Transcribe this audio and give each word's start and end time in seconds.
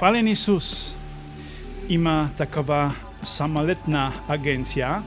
Хвален 0.00 0.28
Исус 0.28 0.96
има 1.88 2.30
такава 2.36 2.94
самолетна 3.22 4.12
агенция, 4.28 5.02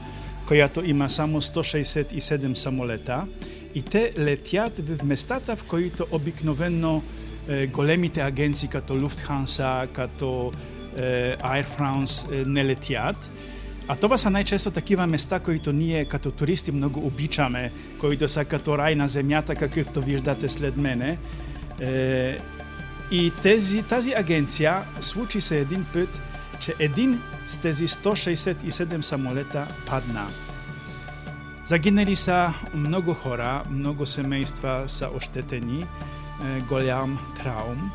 която 0.46 0.84
има 0.84 1.10
само 1.10 1.40
167 1.40 2.54
самолета 2.54 3.26
и 3.74 3.82
те 3.82 4.12
летят 4.18 4.88
в 4.88 5.04
местата, 5.04 5.56
в 5.56 5.64
които 5.64 6.06
обикновено 6.10 7.02
е, 7.48 7.66
големите 7.66 8.20
агенции 8.20 8.68
като 8.68 8.94
Lufthansa, 8.94 9.86
като 9.92 10.52
е, 10.96 11.36
Air 11.36 11.66
France 11.78 12.42
е, 12.42 12.44
не 12.44 12.64
летят. 12.64 13.30
А 13.88 13.96
това 13.96 14.18
са 14.18 14.30
най-често 14.30 14.70
такива 14.70 15.06
места, 15.06 15.40
които 15.40 15.72
ние 15.72 16.04
като 16.04 16.30
туристи 16.30 16.72
много 16.72 17.06
обичаме, 17.06 17.72
които 18.00 18.28
са 18.28 18.44
като 18.44 18.78
рай 18.78 18.94
на 18.94 19.08
земята, 19.08 19.54
какъвто 19.54 20.02
виждате 20.02 20.48
след 20.48 20.76
мене. 20.76 21.18
И 23.10 23.32
тези, 23.42 23.82
тази 23.82 24.12
агенция 24.12 24.82
случи 25.00 25.40
се 25.40 25.58
един 25.58 25.86
път, 25.92 26.20
че 26.60 26.74
един 26.78 27.22
с 27.48 27.58
тези 27.58 27.88
167 27.88 29.00
самолета 29.00 29.66
падна. 29.86 30.26
Загинали 31.64 32.16
са 32.16 32.52
много 32.74 33.14
хора, 33.14 33.62
много 33.70 34.06
семейства 34.06 34.84
са 34.86 35.08
ощетени, 35.16 35.80
е, 35.80 36.60
голям 36.60 37.18
траум. 37.42 37.90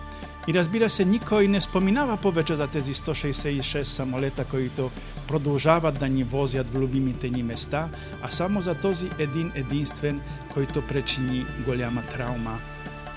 И 0.47 0.53
разбира 0.53 0.89
се, 0.89 1.05
никой 1.05 1.47
не 1.47 1.61
споминава 1.61 2.17
повече 2.17 2.55
за 2.55 2.67
тези 2.67 2.93
166 2.93 3.83
самолета, 3.83 4.45
които 4.45 4.91
продължават 5.27 5.99
да 5.99 6.09
ни 6.09 6.23
возят 6.23 6.69
в 6.69 6.75
любимите 6.75 7.29
ни 7.29 7.43
места, 7.43 7.89
а 8.21 8.31
само 8.31 8.61
за 8.61 8.75
този 8.75 9.09
един 9.19 9.51
единствен, 9.55 10.21
който 10.53 10.87
причини 10.87 11.45
голяма 11.65 12.01
травма, 12.01 12.59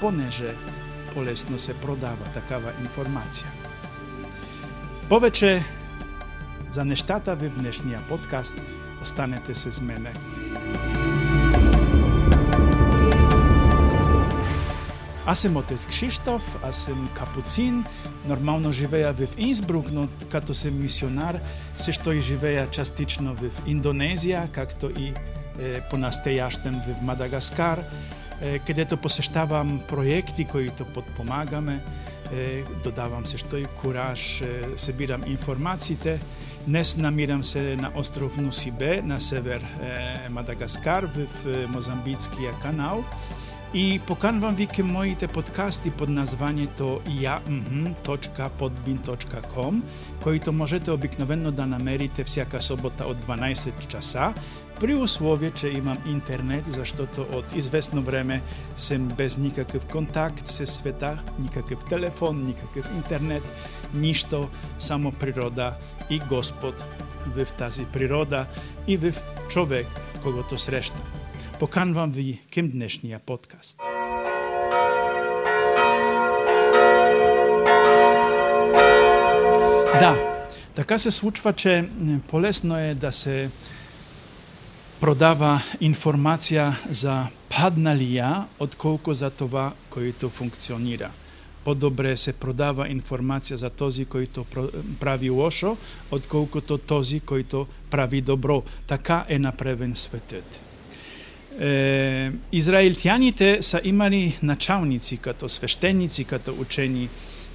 понеже 0.00 0.55
по-лесно 1.15 1.59
се 1.59 1.75
продава 1.75 2.25
такава 2.34 2.73
информация. 2.80 3.47
Повече 5.09 5.62
за 6.70 6.84
нещата 6.84 7.36
в 7.36 7.48
днешния 7.48 8.00
подкаст 8.09 8.55
останете 9.03 9.55
с 9.55 9.81
мене. 9.81 10.12
Аз 15.27 15.41
съм 15.41 15.56
отец 15.56 15.86
Кшиштоф, 15.86 16.59
аз 16.64 16.77
съм 16.77 17.11
капуцин, 17.14 17.84
нормално 18.27 18.73
живея 18.73 19.12
в 19.12 19.27
Инсбрук, 19.39 19.91
но 19.91 20.08
като 20.31 20.55
съм 20.55 20.83
мисионар, 20.83 21.41
също 21.79 22.12
и 22.12 22.20
живея 22.20 22.70
частично 22.70 23.34
в 23.34 23.67
Индонезия, 23.67 24.48
както 24.53 24.91
и 24.91 25.14
е, 25.61 25.81
по-настоящем 25.91 26.75
в 26.75 27.03
Мадагаскар, 27.03 27.84
където 28.67 28.97
посещавам 28.97 29.81
проекти, 29.89 30.45
които 30.45 30.85
подпомагаме, 30.85 31.81
е, 32.33 32.62
додавам 32.85 33.27
също 33.27 33.57
и 33.57 33.65
кураж, 33.65 34.41
е, 34.41 34.65
събирам 34.77 35.23
информациите. 35.27 36.21
Днес 36.67 36.97
намирам 36.97 37.45
се 37.45 37.77
на 37.77 37.91
остров 37.95 38.37
Нусибе, 38.37 39.03
на 39.03 39.20
север 39.20 39.61
е, 39.61 40.29
Мадагаскар, 40.29 41.07
в 41.07 41.47
е, 41.47 41.67
Мозамбитския 41.67 42.53
канал. 42.63 43.05
И 43.75 44.01
поканвам 44.06 44.55
ви 44.55 44.67
към 44.67 44.92
моите 44.92 45.28
подкасти 45.28 45.91
под 45.91 46.09
названието 46.09 47.01
ja.podbin.com, 47.09 49.83
които 50.23 50.53
можете 50.53 50.91
обикновено 50.91 51.51
да 51.51 51.67
намерите 51.67 52.25
всяка 52.25 52.62
събота 52.62 53.05
от 53.05 53.17
12 53.17 53.87
часа, 53.87 54.34
при 54.81 54.95
условие, 54.95 55.51
че 55.51 55.69
имам 55.69 55.98
интернет, 56.06 56.64
защото 56.69 57.27
от 57.33 57.56
известно 57.56 58.03
време 58.03 58.42
съм 58.77 59.09
без 59.09 59.39
никакъв 59.39 59.86
контакт 59.86 60.47
с 60.47 60.67
света, 60.67 61.19
никакъв 61.39 61.79
телефон, 61.89 62.45
никакъв 62.45 62.91
интернет, 62.97 63.42
нищо, 63.95 64.48
само 64.79 65.12
природа 65.12 65.75
и 66.11 66.19
Господ 66.19 66.84
в 67.27 67.46
тази 67.58 67.85
природа 67.85 68.46
и 68.86 68.96
в 68.96 69.14
човек, 69.48 69.86
когато 70.23 70.58
срещам. 70.58 71.21
Поканвам 71.62 72.11
ви 72.11 72.40
към 72.55 72.70
днешния 72.70 73.18
подкаст. 73.27 73.78
Да, 80.01 80.42
така 80.74 80.98
се 80.98 81.11
случва, 81.11 81.52
че 81.52 81.89
полезно 82.28 82.78
е 82.78 82.95
да 82.95 83.12
се 83.12 83.51
продава 85.01 85.62
информация 85.80 86.78
за 86.90 87.27
падналия, 87.61 88.46
отколко 88.58 89.14
за 89.14 89.30
това, 89.30 89.72
който 89.90 90.28
функционира. 90.28 91.11
По-добре 91.64 92.17
се 92.17 92.33
продава 92.33 92.89
информация 92.89 93.56
за 93.56 93.70
този, 93.70 94.05
който 94.05 94.46
прави 95.01 95.30
лошо, 95.30 95.77
отколкото 96.11 96.78
този, 96.78 97.20
който 97.20 97.67
прави 97.90 98.20
добро. 98.20 98.62
Така 98.86 99.24
е 99.28 99.39
направен 99.39 99.96
светът. 99.96 100.71
Е, 101.61 102.30
израильтяните 102.52 103.58
са 103.61 103.80
имали 103.85 104.39
началници, 104.42 105.17
като 105.17 105.48
свещеници, 105.48 106.24
като 106.24 106.55
учени 106.61 107.08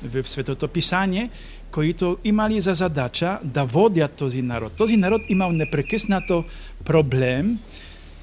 в 0.04 0.30
Светото 0.30 0.68
Писание, 0.68 1.30
които 1.72 2.18
имали 2.24 2.60
за 2.60 2.74
задача 2.74 3.40
да 3.44 3.64
водят 3.64 4.12
този 4.12 4.42
народ. 4.42 4.74
Този 4.74 4.98
народ 4.98 5.22
имал 5.30 5.52
непрекъснато 5.52 6.44
проблем 6.86 7.60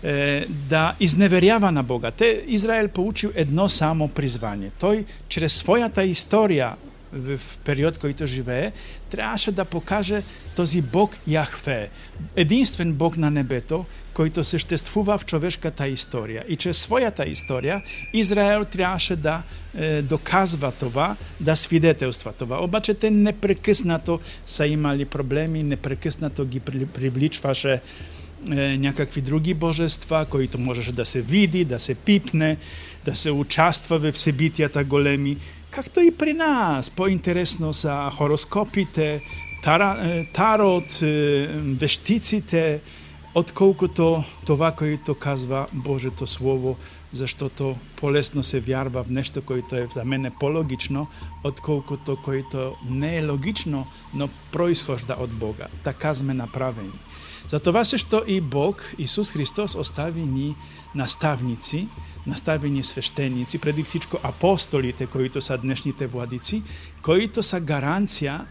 е, 0.03 0.47
да 0.49 0.95
изневерява 1.01 1.73
на 1.73 1.83
Бога. 1.83 2.11
Те, 2.11 2.45
Израел 2.47 2.89
получил 2.89 3.31
едно 3.35 3.69
само 3.69 4.09
призвание. 4.09 4.71
Той 4.81 5.05
чрез 5.29 5.55
своята 5.55 6.05
история 6.05 6.73
в 7.15 7.41
период, 7.65 7.99
който 7.99 8.27
живее, 8.27 8.73
трябваше 9.11 9.53
да 9.53 9.65
покаже 9.65 10.23
този 10.57 10.83
Бог 10.83 11.17
Яхве, 11.27 11.91
единствен 12.37 12.93
Бог 12.93 13.17
на 13.17 13.31
небето, 13.31 13.85
който 14.15 14.45
съществува 14.45 15.19
в 15.19 15.25
човешката 15.25 15.89
история. 15.89 16.45
И 16.49 16.57
чрез 16.57 16.79
своята 16.79 17.27
история 17.27 17.83
Израел 18.13 18.65
трябваше 18.65 19.17
да 19.17 19.43
е, 19.77 20.03
доказва 20.03 20.73
това, 20.73 21.17
да 21.41 21.57
свидетелства 21.57 22.33
това. 22.33 22.65
Обаче 22.65 22.95
те 22.95 23.11
непрекъснато 23.11 24.21
са 24.47 24.67
имали 24.67 25.05
проблеми, 25.05 25.63
непрекъснато 25.63 26.45
ги 26.45 26.61
привличваше 26.61 27.81
е, 28.51 28.77
някакви 28.79 29.21
други 29.21 29.55
божества, 29.55 30.27
които 30.31 30.59
можеше 30.59 30.93
да 30.93 31.05
се 31.05 31.23
види, 31.23 31.65
да 31.65 31.81
се 31.81 31.95
пипне, 31.95 32.57
да 33.05 33.17
се 33.17 33.31
участва 33.31 33.99
в 33.99 34.19
събитията 34.19 34.85
големи, 34.85 35.37
както 35.75 36.01
и 36.01 36.11
при 36.11 36.33
нас. 36.33 36.91
По-интересно 36.91 37.73
са 37.73 38.11
хороскопите, 38.12 39.21
тара, 39.62 40.25
тарот, 40.35 40.99
вещиците, 41.81 42.81
отколкото 43.35 44.25
това, 44.47 44.73
което 44.73 45.15
казва 45.15 45.67
Божието 45.73 46.27
Слово, 46.27 46.77
защото 47.12 47.77
по-лесно 47.97 48.43
се 48.43 48.61
вярва 48.61 49.05
в 49.05 49.11
нещо, 49.11 49.43
което 49.43 49.77
е 49.77 49.89
за 49.95 50.05
мен 50.05 50.33
по-логично, 50.41 51.07
отколкото 51.45 52.17
което 52.25 52.75
не 52.91 53.17
е 53.17 53.27
логично, 53.27 53.87
но 54.15 54.29
произхожда 54.53 55.17
от 55.21 55.31
Бога. 55.31 55.67
Така 55.85 56.15
сме 56.15 56.35
направени. 56.35 56.99
Затова 57.49 57.85
също 57.85 58.23
и 58.27 58.41
Бог, 58.41 58.95
Исус 58.99 59.31
Христос, 59.31 59.75
остави 59.75 60.23
ни 60.23 60.56
наставници, 60.95 61.89
наставени 62.27 62.85
свещеници, 62.85 63.59
преди 63.59 63.83
всичко 63.83 64.19
апостолите, 64.23 65.07
които 65.07 65.43
са 65.43 65.59
днешните 65.59 66.07
владици, 66.07 66.62
които 67.03 67.43
са 67.43 67.61
гаранция 67.61 68.47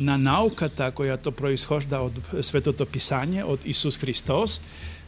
на 0.00 0.18
науката, 0.18 0.90
която 0.90 1.32
произхожда 1.32 1.98
от 1.98 2.44
Светото 2.44 2.86
Писание, 2.86 3.44
от 3.44 3.66
Исус 3.66 3.98
Христос. 3.98 4.60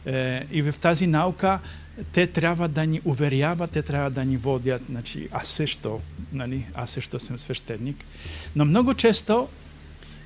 Е, 0.05 0.45
и 0.51 0.61
в 0.61 0.75
тази 0.81 1.07
наука 1.07 1.59
те 2.11 2.27
трябва 2.27 2.67
да 2.67 2.85
ни 2.85 3.01
уверяват, 3.05 3.71
те 3.71 3.81
трябва 3.81 4.09
да 4.09 4.25
ни 4.25 4.37
водят. 4.37 4.81
Значи, 4.85 5.27
аз 5.31 5.47
също, 5.47 6.01
нали, 6.33 6.65
аз 6.73 6.91
също 6.91 7.19
съм 7.19 7.37
свещеник. 7.39 8.05
Но 8.55 8.65
много 8.65 8.93
често 8.93 9.47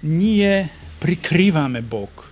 ние 0.04 0.70
прикриваме 1.00 1.82
Бог 1.82 2.32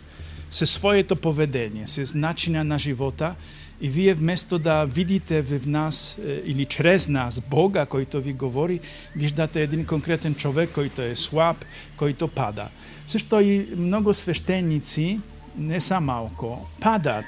със 0.51 0.71
своето 0.71 1.15
поведение, 1.15 1.88
с 1.88 2.13
начина 2.13 2.63
на 2.63 2.80
живота 2.80 3.36
и 3.81 3.89
вие 3.89 4.13
вместо 4.13 4.59
да 4.59 4.85
видите 4.85 5.41
в 5.41 5.68
нас 5.68 6.19
е, 6.25 6.41
или 6.45 6.65
чрез 6.65 7.07
нас 7.07 7.39
Бога, 7.39 7.85
който 7.85 8.21
ви 8.21 8.33
говори, 8.33 8.79
виждате 9.15 9.62
един 9.62 9.85
конкретен 9.85 10.35
човек, 10.35 10.69
който 10.74 11.01
е 11.01 11.15
слаб, 11.15 11.65
който 11.97 12.27
пада. 12.27 12.68
Също 13.07 13.39
и 13.39 13.68
много 13.77 14.13
свещеници, 14.13 15.19
не 15.57 15.79
са 15.79 16.00
малко, 16.00 16.68
падат 16.81 17.25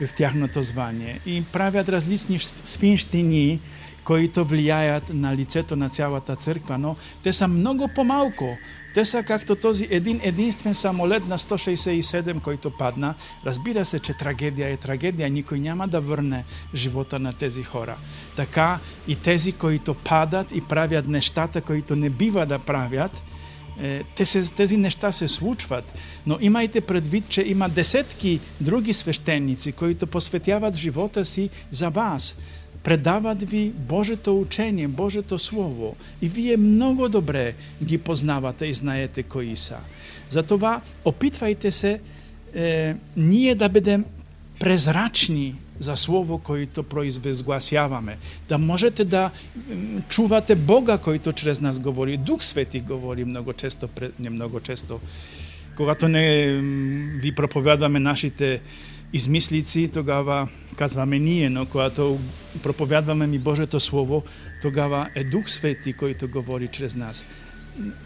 в 0.00 0.16
тяхното 0.16 0.62
звание 0.62 1.20
и 1.26 1.44
правят 1.52 1.88
различни 1.88 2.40
свинщини, 2.62 3.60
които 4.04 4.44
влияят 4.44 5.14
на 5.14 5.36
лицето 5.36 5.76
на 5.76 5.88
цялата 5.88 6.36
църква, 6.36 6.78
но 6.78 6.96
те 7.22 7.32
са 7.32 7.48
много 7.48 7.88
по-малко 7.94 8.56
те 8.94 9.04
са 9.04 9.22
както 9.22 9.56
този 9.56 9.88
един 9.90 10.20
единствен 10.22 10.74
самолет 10.74 11.28
на 11.28 11.38
167, 11.38 12.40
който 12.40 12.70
падна. 12.70 13.14
Разбира 13.46 13.84
се, 13.84 13.98
че 13.98 14.12
трагедия 14.12 14.68
е 14.68 14.76
трагедия. 14.76 15.30
Никой 15.30 15.60
няма 15.60 15.88
да 15.88 16.00
върне 16.00 16.44
живота 16.74 17.18
на 17.18 17.32
тези 17.32 17.62
хора. 17.62 17.96
Така 18.36 18.78
и 19.08 19.16
тези, 19.16 19.52
които 19.52 19.94
падат 19.94 20.52
и 20.52 20.60
правят 20.60 21.08
нещата, 21.08 21.60
които 21.60 21.96
не 21.96 22.10
бива 22.10 22.46
да 22.46 22.58
правят, 22.58 23.22
тези, 24.56 24.76
неща 24.76 25.12
се 25.12 25.28
случват, 25.28 25.92
но 26.26 26.38
имайте 26.40 26.80
предвид, 26.80 27.28
че 27.28 27.42
има 27.42 27.68
десетки 27.68 28.40
други 28.60 28.92
свещеници, 28.94 29.72
които 29.72 30.06
посветяват 30.06 30.76
живота 30.76 31.24
си 31.24 31.50
за 31.70 31.88
вас. 31.88 32.36
Предават 32.84 33.42
ви 33.42 33.72
Божето 33.88 34.40
учение, 34.40 34.88
Божето 34.88 35.38
Слово. 35.38 35.96
И 36.22 36.28
вие 36.28 36.56
много 36.56 37.08
добре 37.08 37.54
ги 37.84 37.98
познавате 37.98 38.66
и 38.66 38.74
знаете 38.74 39.22
кои 39.22 39.56
са. 39.56 39.76
Затова 40.28 40.80
опитвайте 41.04 41.72
се 41.72 42.00
е, 42.54 42.94
ние 43.16 43.54
да 43.54 43.68
бъдем 43.68 44.04
презрачни 44.60 45.54
за 45.78 45.96
Слово, 45.96 46.38
което 46.38 46.82
произвезгласяваме. 46.82 48.16
Да 48.48 48.58
можете 48.58 49.04
да 49.04 49.30
чувате 50.08 50.54
Бога, 50.54 50.98
който 50.98 51.32
чрез 51.32 51.60
нас 51.60 51.78
говори. 51.78 52.16
Дух 52.16 52.44
Свети 52.44 52.80
говори 52.80 53.24
много 53.24 53.52
често, 53.52 53.88
не 54.20 54.30
много 54.30 54.60
често. 54.60 55.00
Когато 55.76 56.08
не 56.08 56.52
ви 57.22 57.34
проповядваме 57.34 58.00
нашите 58.00 58.60
измислици, 59.14 59.90
тогава 59.92 60.48
казваме 60.76 61.18
ние, 61.18 61.50
но 61.50 61.66
когато 61.66 62.18
проповядваме 62.62 63.26
ми 63.26 63.38
Божието 63.38 63.80
Слово, 63.80 64.22
тогава 64.62 65.08
е 65.14 65.24
Дух 65.24 65.50
Свети, 65.50 65.92
който 65.92 66.28
говори 66.28 66.68
чрез 66.68 66.94
нас. 66.94 67.24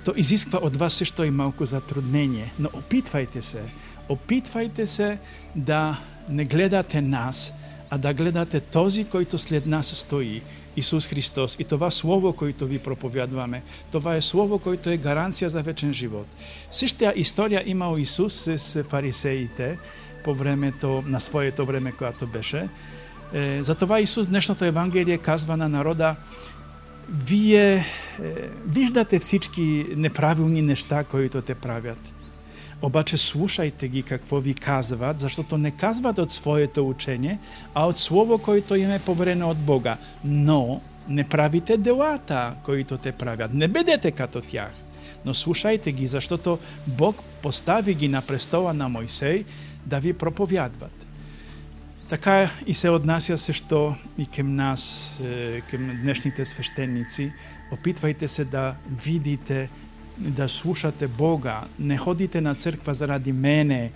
То 0.04 0.12
изисква 0.16 0.58
от 0.58 0.76
вас 0.76 0.94
също 0.94 1.24
и 1.24 1.30
малко 1.30 1.64
затруднение, 1.64 2.52
но 2.58 2.68
опитвайте 2.72 3.42
се. 3.42 3.62
Опитвайте 4.08 4.86
се 4.86 5.18
да 5.56 6.00
не 6.28 6.44
гледате 6.44 7.00
нас, 7.00 7.52
а 7.90 7.98
да 7.98 8.14
гледате 8.14 8.60
този, 8.60 9.04
който 9.04 9.38
след 9.38 9.66
нас 9.66 9.86
стои, 9.86 10.42
Исус 10.76 11.06
Христос. 11.06 11.56
И 11.58 11.64
това 11.64 11.90
Слово, 11.90 12.32
което 12.32 12.66
ви 12.66 12.78
проповядваме, 12.78 13.62
това 13.92 14.16
е 14.16 14.20
Слово, 14.20 14.58
което 14.58 14.90
е 14.90 14.96
гаранция 14.96 15.50
за 15.50 15.62
вечен 15.62 15.92
живот. 15.92 16.26
Същата 16.70 17.12
история 17.16 17.62
имал 17.66 17.96
Исус 17.98 18.34
с 18.56 18.82
фарисеите 18.82 19.78
по 20.24 20.34
времето, 20.34 21.02
на 21.06 21.20
своето 21.20 21.66
време, 21.66 21.92
когато 21.92 22.26
беше. 22.26 22.68
Е, 23.32 23.62
затова 23.62 24.00
Исус 24.00 24.26
днешното 24.26 24.64
Евангелие 24.64 25.18
казва 25.18 25.56
на 25.56 25.68
народа, 25.68 26.16
вие 27.08 27.74
е, 27.74 27.84
виждате 28.66 29.18
всички 29.18 29.86
неправилни 29.96 30.62
неща, 30.62 31.04
които 31.04 31.42
те 31.42 31.54
правят– 31.54 31.98
обаче 32.82 33.18
слушайте 33.18 33.88
ги 33.88 34.02
какво 34.02 34.40
ви 34.40 34.54
казват, 34.54 35.20
защото 35.20 35.58
не 35.58 35.70
казват 35.70 36.18
от 36.18 36.30
своето 36.30 36.88
учение, 36.88 37.38
а 37.74 37.86
от 37.86 37.98
Слово, 37.98 38.38
което 38.38 38.74
им 38.74 38.90
е 38.90 38.98
поверено 38.98 39.50
от 39.50 39.58
Бога. 39.58 39.96
Но 40.24 40.80
не 41.08 41.28
правите 41.28 41.76
делата, 41.76 42.54
които 42.62 42.96
те 42.96 43.12
правят. 43.12 43.54
Не 43.54 43.68
бъдете 43.68 44.10
като 44.10 44.40
тях. 44.40 44.70
Но 45.24 45.34
слушайте 45.34 45.92
ги, 45.92 46.06
защото 46.06 46.58
Бог 46.86 47.22
постави 47.42 47.94
ги 47.94 48.08
на 48.08 48.22
престола 48.22 48.74
на 48.74 48.88
Мойсей 48.88 49.44
да 49.88 50.00
ви 50.00 50.12
проповядват. 50.12 51.06
Така 52.08 52.50
и 52.66 52.74
се 52.74 52.90
отнася 52.90 53.38
също 53.38 53.94
и 54.18 54.26
към 54.26 54.56
нас, 54.56 55.12
е, 55.24 55.60
към 55.60 55.98
днешните 56.02 56.44
свещеници. 56.44 57.32
Опитвайте 57.72 58.28
се 58.28 58.44
да 58.44 58.74
видите 59.04 59.68
да 60.18 60.48
слушате 60.48 61.08
Бога. 61.08 61.60
Не 61.78 61.98
ходите 61.98 62.40
на 62.40 62.54
църква 62.54 62.94
заради 62.94 63.32
мене 63.32 63.90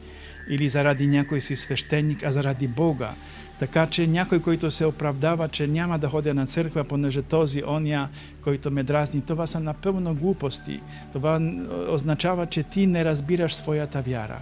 или 0.48 0.68
заради 0.68 1.06
някой 1.06 1.40
си 1.40 1.56
свещеник, 1.56 2.22
а 2.22 2.32
заради 2.32 2.68
Бога. 2.68 3.14
Така 3.58 3.86
че 3.86 4.06
някой, 4.06 4.42
който 4.42 4.70
се 4.70 4.86
оправдава, 4.86 5.48
че 5.48 5.66
няма 5.66 5.98
да 5.98 6.08
ходя 6.08 6.34
на 6.34 6.46
църква, 6.46 6.84
понеже 6.84 7.22
този, 7.22 7.62
оня, 7.66 8.08
който 8.44 8.70
ме 8.70 8.82
дразни, 8.82 9.20
това 9.20 9.46
са 9.46 9.60
напълно 9.60 10.14
глупости. 10.14 10.80
Това 11.12 11.40
означава, 11.88 12.46
че 12.46 12.62
ти 12.62 12.86
не 12.86 13.04
разбираш 13.04 13.54
своята 13.54 14.02
вяра. 14.02 14.38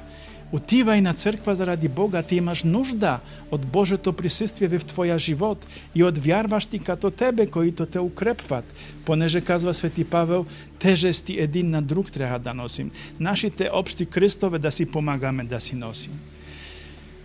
Отивай 0.52 1.00
на 1.00 1.14
църква 1.14 1.56
заради 1.56 1.88
Бога, 1.88 2.22
ти 2.22 2.36
имаш 2.36 2.62
нужда 2.62 3.18
от 3.50 3.66
Божието 3.66 4.12
присъствие 4.12 4.68
в 4.68 4.84
твоя 4.84 5.18
живот 5.18 5.66
и 5.94 6.04
от 6.04 6.18
вярващи 6.18 6.78
като 6.78 7.10
тебе, 7.10 7.46
които 7.46 7.86
те 7.86 7.98
укрепват. 7.98 8.64
Понеже 9.04 9.40
казва 9.40 9.74
Свети 9.74 10.04
Павел, 10.04 10.46
тежести 10.78 11.36
един 11.40 11.70
на 11.70 11.82
друг 11.82 12.12
трябва 12.12 12.38
да 12.38 12.54
носим. 12.54 12.90
Нашите 13.20 13.70
общи 13.72 14.06
кръстове 14.06 14.58
да 14.58 14.70
си 14.70 14.86
помагаме 14.86 15.44
да 15.44 15.60
си 15.60 15.76
носим. 15.76 16.12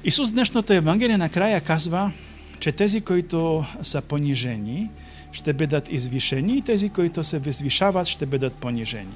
Исус 0.03 0.31
днешното 0.31 0.73
Евангелие 0.73 1.17
накрая 1.17 1.61
казва, 1.61 2.11
че 2.59 2.71
тези, 2.71 3.01
които 3.01 3.65
са 3.83 4.01
понижени, 4.01 4.89
ще 5.31 5.53
бъдат 5.53 5.91
извишени 5.91 6.57
и 6.57 6.61
тези, 6.61 6.89
които 6.89 7.23
се 7.23 7.39
възвишават, 7.39 8.07
ще 8.07 8.25
бъдат 8.25 8.53
понижени. 8.53 9.15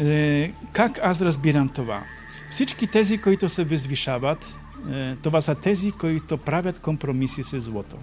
Е, 0.00 0.52
как 0.72 0.98
аз 1.02 1.20
разбирам 1.20 1.68
това? 1.68 2.02
Всички 2.50 2.86
тези, 2.86 3.18
които 3.18 3.48
се 3.48 3.64
възвишават, 3.64 4.54
е, 4.92 5.16
това 5.22 5.40
са 5.40 5.54
тези, 5.54 5.92
които 5.92 6.38
правят 6.38 6.78
компромиси 6.78 7.44
с 7.44 7.60
злото. 7.60 7.96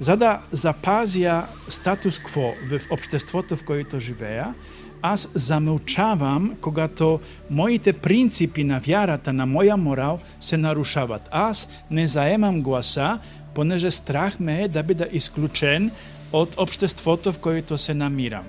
За 0.00 0.16
да 0.16 0.40
запазя 0.52 1.46
статус-кво 1.68 2.54
в 2.70 2.80
обществото, 2.90 3.56
в 3.56 3.64
което 3.64 4.00
живея, 4.00 4.54
аз 5.02 5.32
замълчавам, 5.34 6.56
когато 6.60 7.20
моите 7.50 7.92
принципи 7.92 8.64
на 8.64 8.80
вярата, 8.80 9.32
на 9.32 9.46
моя 9.46 9.76
морал 9.76 10.18
се 10.40 10.56
нарушават. 10.56 11.28
Аз 11.32 11.68
не 11.90 12.06
заемам 12.06 12.62
гласа, 12.62 13.18
понеже 13.54 13.90
страх 13.90 14.40
ме 14.40 14.62
е 14.62 14.68
да 14.68 14.82
бъда 14.82 15.08
изключен 15.12 15.90
от 16.32 16.54
обществото, 16.58 17.32
в 17.32 17.38
което 17.38 17.78
се 17.78 17.94
намирам. 17.94 18.44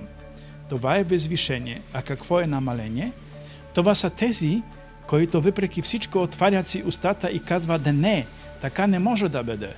Това 0.70 0.98
е 0.98 1.04
възвишение. 1.04 1.82
А 1.94 2.02
какво 2.02 2.40
е 2.40 2.48
намаление? 2.48 3.12
Това 3.74 3.96
са 3.96 4.10
тези, 4.10 4.62
които 5.12 5.42
въпреки 5.42 5.82
всичко 5.82 6.20
отварят 6.20 6.68
си 6.68 6.84
устата 6.86 7.30
и 7.30 7.40
казват 7.40 7.84
да 7.84 7.94
не, 7.94 8.26
така 8.62 8.88
не 8.88 9.00
може 9.00 9.30
да 9.30 9.44
бъде. 9.44 9.74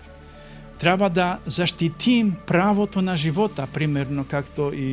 Трябва 0.79 1.09
да 1.09 1.39
защитим 1.45 2.35
правото 2.47 3.01
на 3.01 3.17
живота, 3.17 3.67
примерно 3.73 4.25
както 4.25 4.71
и, 4.73 4.87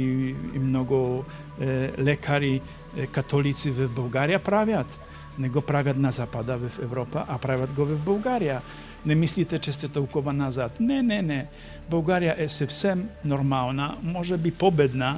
и 0.54 0.58
много 0.58 1.24
е, 1.60 1.90
лекари, 1.98 2.60
е, 2.96 3.06
католици 3.06 3.70
в 3.70 3.88
България 3.88 4.38
правят. 4.38 4.98
Не 5.38 5.48
го 5.48 5.60
правят 5.60 5.96
на 5.96 6.10
Запада 6.10 6.56
в 6.56 6.78
Европа, 6.82 7.24
а 7.28 7.38
правят 7.38 7.72
го 7.72 7.84
в 7.84 7.98
България. 8.04 8.60
Не 9.06 9.14
мислите, 9.14 9.58
че 9.58 9.72
сте 9.72 9.88
толкова 9.88 10.32
назад. 10.32 10.80
Не, 10.80 11.02
не, 11.02 11.22
не. 11.22 11.46
България 11.90 12.34
е 12.38 12.48
съвсем 12.48 13.08
нормална, 13.24 13.96
може 14.02 14.36
би 14.36 14.50
победна, 14.50 15.16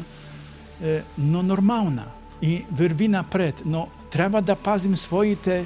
е, 0.85 1.03
но 1.19 1.43
нормална 1.43 2.07
и 2.43 2.65
върви 2.73 3.09
напред. 3.09 3.55
Но 3.67 3.89
трябва 4.11 4.43
да 4.43 4.57
пазим 4.57 4.97
своите 4.97 5.65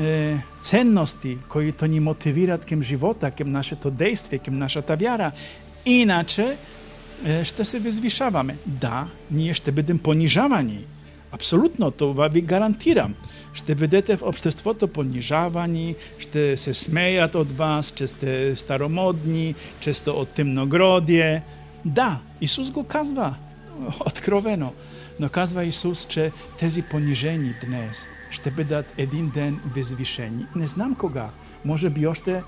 е, 0.00 0.36
ценности, 0.60 1.38
които 1.48 1.86
ни 1.86 2.00
мотивират 2.00 2.66
към 2.66 2.82
живота, 2.82 3.30
към 3.30 3.50
нашето 3.50 3.90
действие, 3.90 4.38
към 4.38 4.58
нашата 4.58 4.96
вяра. 4.96 5.32
Иначе 5.86 6.56
е, 7.24 7.44
ще 7.44 7.64
се 7.64 7.78
възвишаваме. 7.78 8.56
Да, 8.66 9.06
ние 9.30 9.54
ще 9.54 9.72
бъдем 9.72 9.98
понижавани. 9.98 10.84
Абсолютно, 11.32 11.90
това 11.90 12.28
ви 12.28 12.40
гарантирам. 12.40 13.14
Ще 13.52 13.74
бъдете 13.74 14.16
в 14.16 14.22
обществото 14.22 14.88
понижавани, 14.88 15.94
ще 16.18 16.56
се 16.56 16.74
смеят 16.74 17.34
от 17.34 17.56
вас, 17.56 17.90
че 17.90 18.06
сте 18.06 18.56
старомодни, 18.56 19.54
че 19.80 19.94
сте 19.94 20.10
от 20.10 20.28
темногродие. 20.28 21.42
Да, 21.84 22.18
Исус 22.40 22.70
го 22.70 22.84
казва 22.84 23.34
откровено. 24.06 24.72
Но 25.20 25.28
казва 25.28 25.64
Исус, 25.64 26.06
че 26.06 26.32
тези 26.58 26.82
понижени 26.82 27.54
днес 27.66 28.08
ще 28.30 28.50
бъдат 28.50 28.92
един 28.98 29.30
ден 29.30 29.60
възвишени. 29.76 30.46
Не 30.56 30.66
знам 30.66 30.94
кога. 30.94 31.30
Може 31.64 31.90
би 31.90 32.06
още 32.06 32.32
е, 32.32 32.42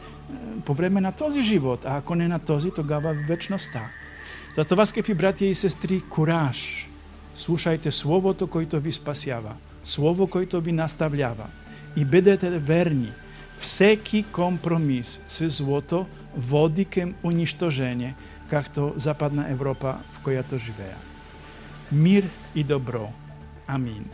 по 0.64 0.74
време 0.74 1.00
на 1.00 1.12
този 1.12 1.42
живот, 1.42 1.84
а 1.84 1.96
ако 1.96 2.14
не 2.14 2.28
на 2.28 2.38
този, 2.38 2.70
тогава 2.70 3.14
в 3.14 3.28
вечността. 3.28 3.90
Затова, 4.56 4.86
скъпи 4.86 5.14
братя 5.14 5.44
и 5.44 5.54
сестри, 5.54 6.00
кураж. 6.00 6.88
Слушайте 7.34 7.90
Словото, 7.90 8.46
което 8.46 8.80
ви 8.80 8.92
спасява. 8.92 9.52
Слово, 9.84 10.26
което 10.26 10.60
ви 10.60 10.72
наставлява. 10.72 11.46
И 11.96 12.04
бъдете 12.04 12.50
верни. 12.50 13.12
Всеки 13.58 14.24
компромис 14.32 15.20
с 15.28 15.50
злото 15.50 16.06
води 16.36 16.84
към 16.84 17.14
унищожение, 17.22 18.14
както 18.50 18.92
Западна 18.96 19.50
Европа, 19.50 19.96
в 20.12 20.18
която 20.18 20.58
живея 20.58 20.96
мир 21.90 22.24
и 22.54 22.62
добро. 22.62 23.10
Амин. 23.66 24.04